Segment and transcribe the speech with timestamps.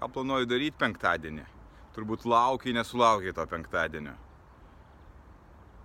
[0.00, 1.42] Ką planuoju daryti penktadienį?
[1.92, 4.14] Turbūt laukiai, nesulaukiai to penktadienio.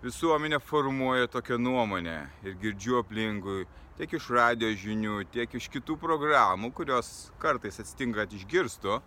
[0.05, 2.13] Visuomenė formuoja tokią nuomonę
[2.45, 3.65] ir girdžiu aplinkui
[3.99, 7.11] tiek iš radio žinių, tiek iš kitų programų, kurios
[7.43, 9.01] kartais atsitinka, kad išgirstu,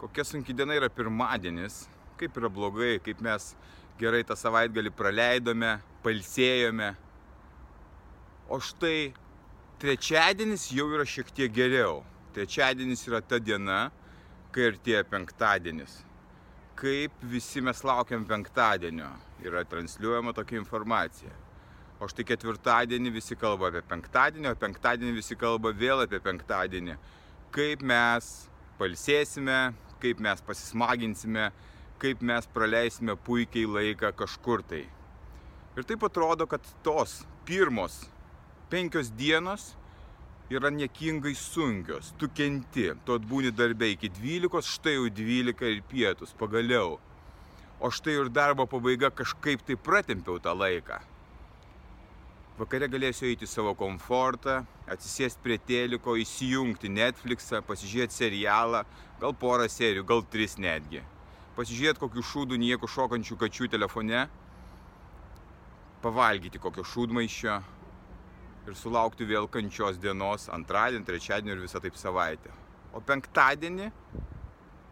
[0.00, 1.82] kokia sunki diena yra pirmadienis,
[2.16, 3.52] kaip yra blogai, kaip mes
[4.00, 6.94] gerai tą savaitgalį praleidome, palsėjome.
[8.48, 9.10] O štai
[9.84, 12.06] trečiadienis jau yra šiek tiek geriau.
[12.38, 13.88] Trečiadienis yra ta diena,
[14.54, 15.96] kai artėja penktadienis.
[16.78, 19.08] Kaip visi mes laukiam penktadienio,
[19.42, 21.32] yra transliuojama tokia informacija.
[21.98, 26.94] O štai ketvirtadienį visi kalba apie penktadienį, o penktadienį visi kalba vėl apie penktadienį.
[27.56, 28.30] Kaip mes
[28.78, 29.58] palsėsime,
[29.98, 31.48] kaip mes pasismaginsime,
[31.98, 34.84] kaip mes praleisime puikiai laiką kažkur tai.
[35.74, 38.04] Ir taip atrodo, kad tos pirmos
[38.70, 39.72] penkios dienos
[40.50, 42.14] yra niekingai sunkios.
[42.18, 46.96] Tu kenti, tu atbūni darbė iki 12, štai jau 12 ir pietus, pagaliau.
[47.80, 50.98] O štai ir darbo pabaiga kažkaip tai pratempiau tą laiką.
[52.58, 58.82] Vakare galėsiu eiti į savo komfortą, atsisėsti prie teliko, įsijungti Netflixą, pasižiūrėti serialą,
[59.20, 61.04] gal porą serijų, gal tris netgi.
[61.54, 64.24] Pasižiūrėti kokių šūdų nieko šokančių kačių telefone,
[66.02, 67.60] pavalgyti kokio šūdmaišio
[68.68, 72.52] ir sulaukti vėl kančios dienos antradienį, trečiadienį ir visą taip savaitę.
[72.92, 73.88] O penktadienį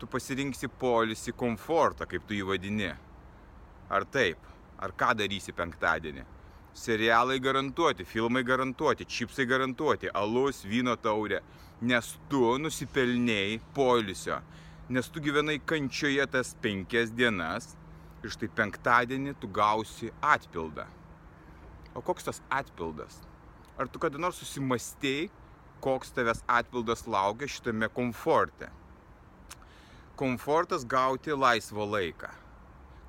[0.00, 2.92] tu pasirinksi polisį komfortą, kaip tu jį vadini.
[3.92, 4.40] Ar taip?
[4.80, 6.24] Ar ką darysi penktadienį?
[6.76, 11.40] Serialai garantuoti, filmai garantuoti, čipsai garantuoti, alus, vyno taurė,
[11.80, 14.42] nes tu nusipelnėjai polisio,
[14.92, 17.72] nes tu gyvenai kančioje tas penkias dienas
[18.22, 20.84] ir štai penktadienį tu gausi atpildą.
[21.96, 23.22] O koks tas atpildas?
[23.76, 25.28] Ar tu kada nors susimastėjai,
[25.84, 28.70] koks tavęs atpildas laukia šitame komforte?
[30.16, 32.30] Komfortas gauti laisvo laiką.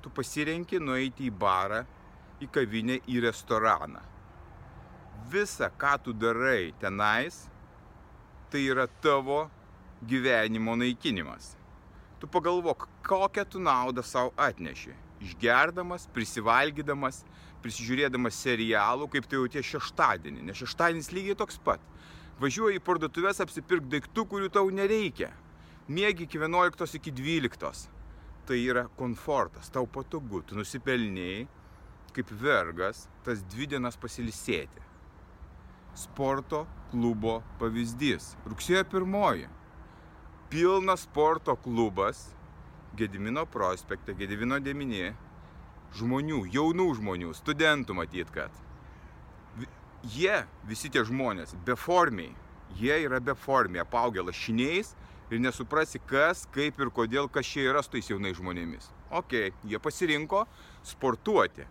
[0.04, 1.86] Tu pasirenki nueiti į barą,
[2.44, 4.02] į kavinę, į restoraną.
[5.32, 7.46] Visa, ką tu darai tenais,
[8.52, 9.46] tai yra tavo
[10.04, 11.54] gyvenimo naikinimas.
[12.20, 14.92] Tu pagalvok, kokią tu naudą savo atneši.
[15.24, 17.24] Išgerdamas, prisivalgydamas,
[17.64, 20.46] prisižiūrėdamas serialų, kaip tai jautie šeštadienį.
[20.48, 21.82] Nes šeštadienis lygiai toks pat.
[22.38, 25.32] Važiuoji į parduotuvės apsipirk daiktų, kurių tau nereikia.
[25.88, 27.88] Mėgi iki 11 iki 12.
[28.48, 31.46] Tai yra komfortas, tau patogu, tu nusipelnėjai
[32.18, 34.82] kaip vergas tas dvi dienas pasilisėti.
[35.98, 38.32] Sporto klubo pavyzdys.
[38.48, 39.46] Rugsėjo pirmoji.
[40.50, 42.28] Pilnas sporto klubas
[42.98, 45.12] Gedimino prospekte, Gedimino deminė.
[45.96, 48.52] Žmonių, jaunų žmonių, studentų matyt, kad.
[50.04, 52.34] Jie, visi tie žmonės, beformiai,
[52.78, 54.92] jie yra beformiai, apaugę lašiniais
[55.30, 58.90] ir nesuprasi, kas, kaip ir kodėl, kas čia yra su tais jaunais žmonėmis.
[59.10, 59.34] Ok,
[59.64, 60.44] jie pasirinko
[60.86, 61.66] sportuoti.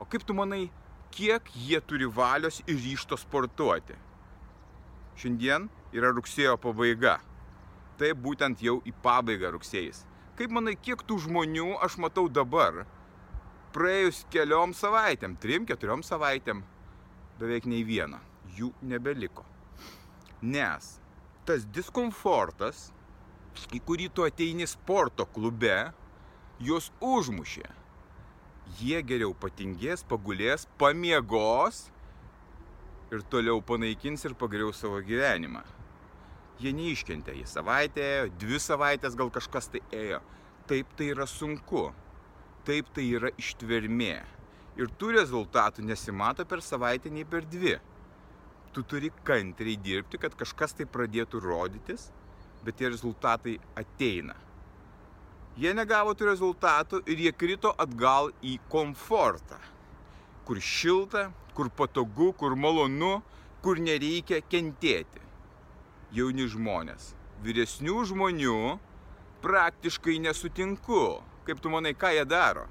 [0.00, 0.70] O kaip tu manai,
[1.14, 3.94] kiek jie turi valios ir ryšto sportuoti?
[5.20, 7.18] Šiandien yra rugsėjo pabaiga.
[8.00, 10.02] Tai būtent jau į pabaigą rugsėjais.
[10.38, 12.86] Kaip manai, kiek tų žmonių aš matau dabar?
[13.72, 16.58] Praėjus keliom savaitėm, trim, keturiom savaitėm,
[17.40, 18.18] beveik nei vieno.
[18.52, 19.46] Jų nebeliko.
[20.42, 20.98] Nes
[21.48, 22.90] tas diskomfortas,
[23.72, 25.78] į kurį tu ateini sporto klube,
[26.60, 27.64] juos užmušė.
[28.80, 31.86] Jie geriau patingės, pagulės, pamiegos
[33.12, 35.64] ir toliau panaikins ir pagriaus savo gyvenimą.
[36.62, 40.20] Jie neiškentė, jie savaitę ėjo, dvi savaitės gal kažkas tai ėjo.
[40.68, 41.88] Taip tai yra sunku,
[42.66, 44.18] taip tai yra ištvermė.
[44.80, 47.76] Ir tų rezultatų nesimato per savaitę nei per dvi
[48.72, 52.08] tu turi kantriai dirbti, kad kažkas tai pradėtų rodytis,
[52.64, 54.36] bet tie rezultatai ateina.
[55.60, 59.58] Jie negavo tų rezultatų ir jie krito atgal į komfortą,
[60.48, 63.18] kur šilta, kur patogu, kur malonu,
[63.62, 65.20] kur nereikia kentėti.
[66.16, 67.12] Jauni žmonės,
[67.44, 68.56] vyresnių žmonių
[69.44, 71.20] praktiškai nesutinku.
[71.46, 72.68] Kaip tu manai, ką jie daro?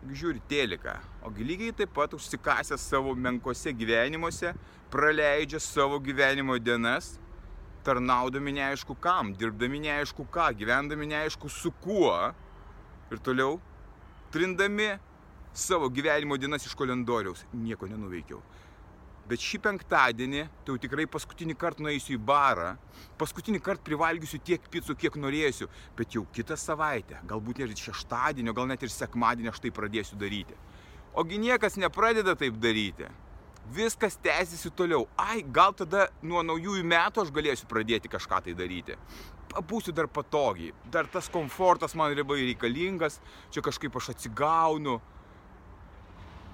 [0.00, 0.94] žiūri teliką,
[1.28, 4.54] ogi lygiai taip pat užsikasę savo menkose gyvenimuose,
[4.90, 7.18] praleidžia savo gyvenimo dienas
[7.84, 12.32] tarnaudami neaišku kam, dirbdami neaišku ką, gyvendami neaišku su kuo
[13.10, 13.58] ir toliau
[14.32, 14.94] trindami
[15.52, 17.44] savo gyvenimo dienas iš kalendoriaus.
[17.52, 18.40] Nieko nenuveikiau.
[19.30, 22.72] Bet šį penktadienį, tai jau tikrai paskutinį kartą nueisiu į barą,
[23.20, 25.68] paskutinį kartą privalgysiu tiek pizzų, kiek norėsiu,
[25.98, 30.56] bet jau kitą savaitę, galbūt net šeštadienio, gal net ir sekmadienį aš tai pradėsiu daryti.
[31.14, 33.06] Ogi niekas nepradeda taip daryti.
[33.70, 35.04] Viskas tęsiasi toliau.
[35.14, 38.96] Ai, gal tada nuo naujųjų metų aš galėsiu pradėti kažką tai daryti.
[39.70, 43.20] Būsiu dar patogiai, dar tas komfortas man labai reikalingas,
[43.54, 44.98] čia kažkaip aš atsigaunu.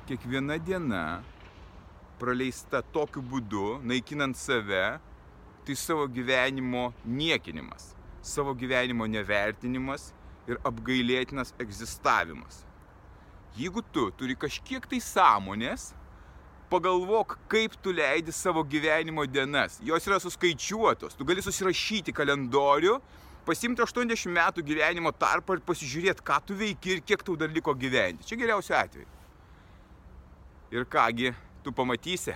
[0.08, 1.06] Kiekviena diena
[2.20, 4.98] praleista tokiu būdu, naikinant save,
[5.66, 7.90] tai savo gyvenimo niekinimas,
[8.22, 10.12] savo gyvenimo nevertinimas
[10.46, 12.62] ir apgailėtinas egzistavimas.
[13.56, 15.90] Jeigu tu turi kažkiek tai sąmonės,
[16.70, 19.78] pagalvok, kaip tu leidi savo gyvenimo dienas.
[19.82, 21.16] Jos yra suskaičiuotos.
[21.16, 22.98] Tu gali susirašyti kalendorių,
[23.46, 27.74] pasimti 80 metų gyvenimo tarpą ir pasižiūrėti, ką tu veiki ir kiek tau dar liko
[27.74, 28.26] gyventi.
[28.26, 29.08] Čia geriausiu atveju.
[30.74, 31.30] Ir kągi,
[31.66, 32.34] tu pamatysi,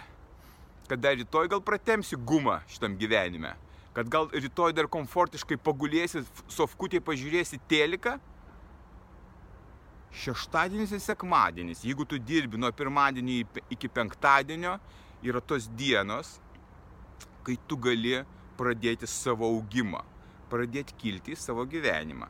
[0.90, 3.52] kad dar rytoj gal pratemsi gumą šitam gyvenime,
[3.94, 8.16] kad gal rytoj dar komfortiškai pagulėsi, sofkutėje pažiūrėsi teliką.
[10.10, 14.74] Šeštadienis ir sekmadienis, jeigu tu dirbi nuo pirmadienio iki penktadienio,
[15.22, 16.40] yra tos dienos,
[17.46, 18.18] kai tu gali
[18.58, 20.02] pradėti savo augimą,
[20.50, 22.26] pradėti kilti į savo gyvenimą,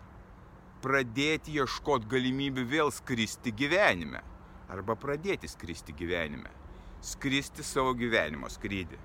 [0.85, 4.21] pradėti ieškoti galimybių vėl skristi gyvenime
[4.71, 6.61] arba pradėti skristi gyvenime
[7.05, 8.99] skristi savo gyvenimo skrydį.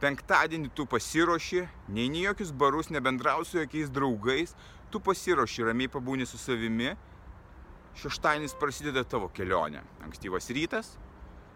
[0.00, 4.52] Penktadienį tu pasiruoši, neini jokius barus, nebendrausi su jokiais draugais,
[4.92, 6.92] tu pasiruoši, ramiai pabūni su savimi.
[7.96, 9.80] Šeštadienis prasideda tavo kelionė.
[10.04, 10.90] Ankstyvas rytas,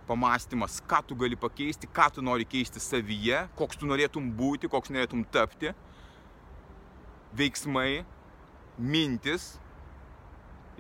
[0.08, 4.88] pamastymas, ką tu gali pakeisti, ką tu nori keisti savyje, koks tu norėtum būti, koks
[4.88, 5.74] norėtum tapti.
[7.36, 8.06] Veiksmai,
[8.80, 9.52] mintis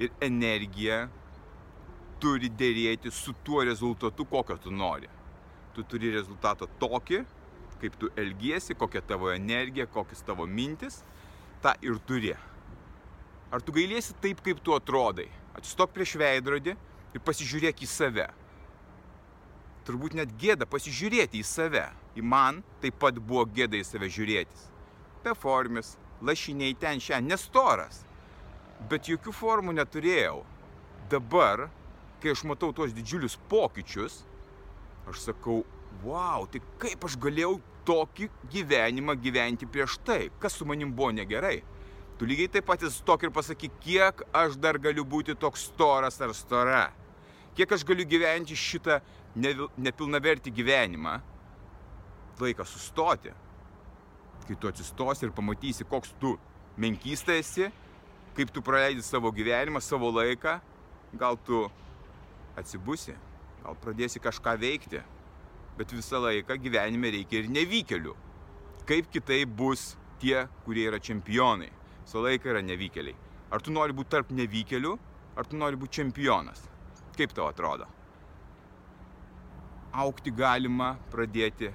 [0.00, 1.10] ir energija
[2.20, 5.08] turi dėrėti su tuo rezultatu, kokio tu nori.
[5.74, 7.22] Tu turi rezultatą tokį,
[7.80, 11.00] kaip tu elgiesi, kokia tavo energija, kokias tavo mintis,
[11.64, 12.34] tą ir turi.
[13.50, 15.28] Ar tu gailėsi taip, kaip tu atrodai?
[15.56, 16.76] Atsistok prieš veidrodį
[17.16, 18.28] ir pasižiūrėk į save.
[19.88, 21.88] Turbūt net gėda pasižiūrėti į save.
[22.18, 24.68] Į man taip pat buvo gėda į save žiūrėtis.
[25.24, 28.04] Beformis, lašiniai ten šiandien, nestoras.
[28.90, 30.44] Bet jokių formų neturėjau.
[31.10, 31.66] Dabar
[32.20, 34.22] kai aš matau tuos didžiulius pokyčius,
[35.10, 35.62] aš sakau,
[36.04, 37.58] wow, tai kaip aš galėjau
[37.88, 41.60] tokį gyvenimą gyventi prieš tai, kas su manim buvo negerai.
[42.20, 46.34] Tu lygiai taip pat stok ir pasakyk, kiek aš dar galiu būti toks storas ar
[46.36, 46.90] stora.
[47.56, 48.98] Kiek aš galiu gyventi šitą
[49.80, 51.16] nepilnavertį gyvenimą.
[52.40, 53.32] Laikas sustoti.
[54.46, 56.34] Kai tu atsistosi ir pamatysi, koks tu
[56.80, 57.70] menkystai esi,
[58.36, 60.58] kaip tu praleidi savo gyvenimą, savo laiką,
[61.20, 61.66] gal tu
[62.60, 63.16] atsibusi,
[63.64, 65.02] gal pradėsi kažką veikti,
[65.78, 68.14] bet visą laiką gyvenime reikia ir nevykelių.
[68.88, 71.70] Kaip kitai bus tie, kurie yra čempionai.
[72.04, 73.16] Visą laiką yra nevykeliai.
[73.50, 74.96] Ar tu nori būti tarp nevykelių,
[75.36, 76.64] ar tu nori būti čempionas?
[77.16, 77.88] Kaip tau atrodo?
[79.90, 81.72] Aukti galima pradėti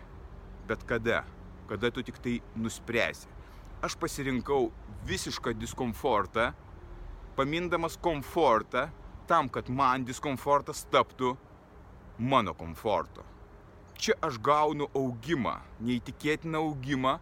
[0.67, 1.23] bet kada,
[1.69, 3.29] kada tu tik tai nuspręsi.
[3.83, 4.71] Aš pasirinkau
[5.05, 6.51] visišką diskomfortą,
[7.37, 8.87] pamindamas komfortą
[9.27, 11.35] tam, kad man diskomfortas taptų
[12.17, 13.23] mano komfortu.
[13.97, 17.17] Čia aš gaunu augimą, neįtikėtiną augimą,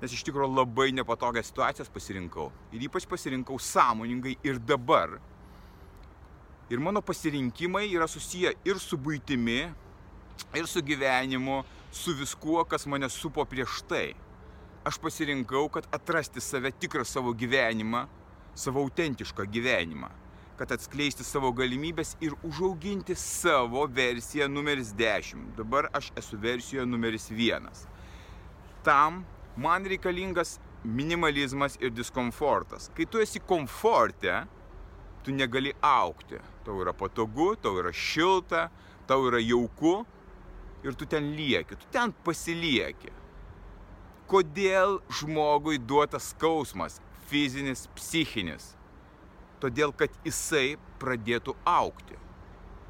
[0.00, 2.48] nes iš tikrųjų labai nepatogias situacijas pasirinkau.
[2.72, 5.18] Ir ypač pasirinkau sąmoningai ir dabar.
[6.72, 9.60] Ir mano pasirinkimai yra susiję ir su būtimi,
[10.56, 14.12] ir su gyvenimu, su viskuo, kas mane supo prieš tai.
[14.88, 18.06] Aš pasirinkau, kad atrasti save tikrą savo gyvenimą,
[18.56, 20.08] savo autentišką gyvenimą
[20.58, 25.54] kad atskleisti savo galimybės ir užauginti savo versiją numeris 10.
[25.56, 27.68] Dabar aš esu versijoje numeris 1.
[28.84, 29.22] Tam
[29.56, 32.90] man reikalingas minimalizmas ir diskomfortas.
[32.94, 34.42] Kai tu esi komforte,
[35.22, 36.38] tu negali aukti.
[36.64, 38.68] Tau yra patogu, tau yra šilta,
[39.06, 40.02] tau yra jauku
[40.84, 43.14] ir tu ten lieki, tu ten pasilieki.
[44.28, 46.98] Kodėl žmogui duotas skausmas,
[47.30, 48.74] fizinis, psichinis?
[49.62, 52.18] Todėl kad jisai pradėtų aukti.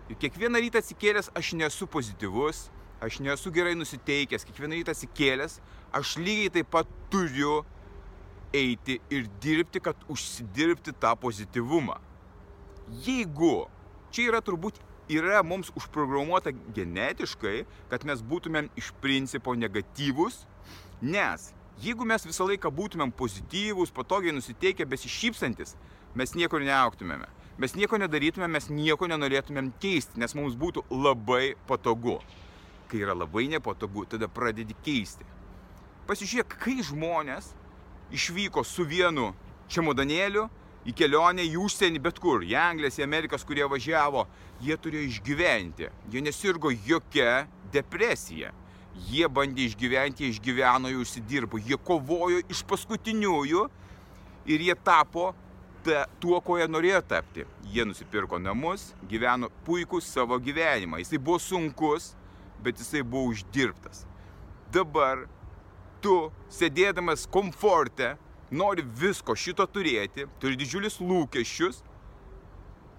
[0.09, 2.69] Ir kiekvieną rytą atsikėlęs aš nesu pozityvus,
[3.05, 5.59] aš nesu gerai nusiteikęs, kiekvieną rytą atsikėlęs
[5.99, 7.63] aš lygiai taip pat turiu
[8.57, 11.99] eiti ir dirbti, kad užsidirbti tą pozityvumą.
[13.05, 13.69] Jeigu
[14.11, 14.81] čia yra turbūt
[15.13, 20.47] yra mums užprogramuota genetiškai, kad mes būtumėm iš principo negatyvus,
[21.01, 25.77] Nes jeigu mes visą laiką būtumėm pozityvūs, patogiai nusiteikę, besišypsantis,
[26.15, 27.29] mes niekur neauktumėme.
[27.59, 32.21] Mes nieko nedarytumėm, mes nieko nenorėtumėm keisti, nes mums būtų labai patogu.
[32.89, 35.27] Kai yra labai nepatogu, tada pradedi keisti.
[36.07, 37.51] Pasižiūrėk, kai žmonės
[38.15, 39.33] išvyko su vienu
[39.69, 40.47] čemodanėliu
[40.89, 44.25] į kelionę į užsienį, bet kur, į Anglijas, į Amerikas, kurie važiavo,
[44.63, 45.91] jie turėjo išgyventi.
[46.15, 48.55] Jie nesirgo jokia depresija.
[49.11, 53.67] Jie bandė išgyventi, jie išgyveno, jie užsidirbo, jie kovojo iš paskutiniųjų
[54.49, 55.33] ir jie tapo
[55.89, 57.47] ta, tuo, ko jie norėjo tapti.
[57.73, 61.01] Jie nusipirko namus, gyveno puikų savo gyvenimą.
[61.01, 62.13] Jisai buvo sunkus,
[62.65, 64.05] bet jisai buvo uždirbtas.
[64.73, 65.25] Dabar
[66.05, 68.17] tu, sėdėdamas komforte,
[68.51, 71.83] nori visko šito turėti, turi didžiulius lūkesčius,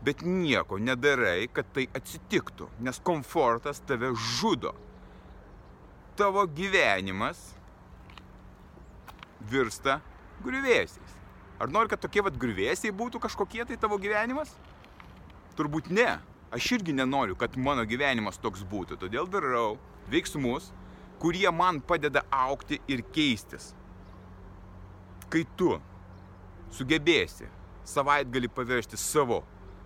[0.05, 4.73] bet nieko nedarai, kad tai atsitiktų, nes komfortas tave žudo
[6.19, 7.39] tavo gyvenimas
[9.51, 9.99] virsta
[10.43, 11.18] griuvėsiais.
[11.59, 14.53] Ar nori, kad tokie vad griuvėsiai būtų kažkokie tai tavo gyvenimas?
[15.59, 16.17] Turbūt ne.
[16.55, 18.97] Aš irgi nenoriu, kad mano gyvenimas toks būtų.
[19.01, 19.75] Todėl darau
[20.09, 20.71] veiksmus,
[21.21, 23.73] kurie man padeda aukti ir keistis.
[25.29, 25.75] Kai tu
[26.73, 27.49] sugebėsi
[27.85, 29.43] savaitgalį paversti savo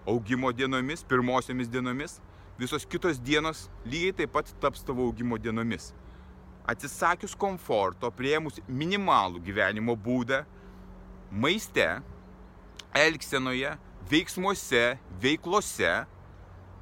[0.07, 2.19] augimo dienomis, pirmosiomis dienomis,
[2.59, 5.91] visos kitos dienos lygiai taip pat taps tavo augimo dienomis
[6.69, 10.43] atsisakius komforto, prieimus minimalų gyvenimo būdą,
[11.33, 11.87] maiste,
[12.93, 13.73] elgsenoje,
[14.09, 14.83] veiksmuose,
[15.21, 15.93] veiklose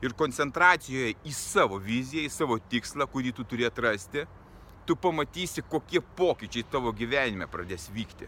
[0.01, 4.25] ir koncentracijoje į savo viziją, į savo tikslą, kurį tu turi atrasti,
[4.85, 8.27] tu pamatysi, kokie pokyčiai tavo gyvenime pradės vykti.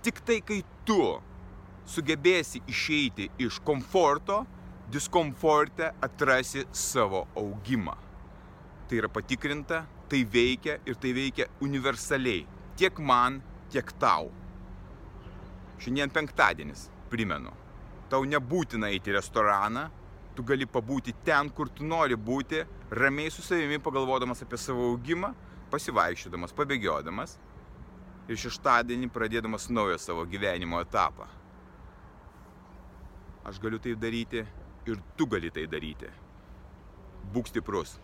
[0.00, 1.02] Tik tai, kai tu
[1.90, 4.44] sugebėsi išeiti iš komforto,
[4.90, 7.96] diskomforte atrasi savo augimą.
[8.88, 12.46] Tai yra patikrinta, tai veikia ir tai veikia universaliai.
[12.78, 14.30] Tiek man, tiek tau.
[15.80, 17.52] Šiandien penktadienis, primenu.
[18.12, 19.86] Tau nebūtina eiti į restoraną,
[20.36, 22.60] tu gali pabūti ten, kur tu nori būti,
[22.90, 25.32] ramiai su savimi pagalvodamas apie savo augimą,
[25.72, 27.38] pasivaikščiodamas, pabėgiodamas
[28.30, 31.26] ir šeštadienį pradėdamas naują savo gyvenimo etapą.
[33.48, 34.44] Aš galiu tai daryti
[34.86, 36.10] ir tu gali tai daryti.
[37.32, 37.96] Būk stiprus.